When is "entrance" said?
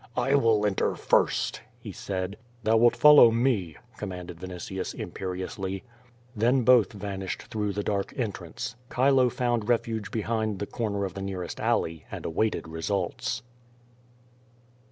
8.17-8.75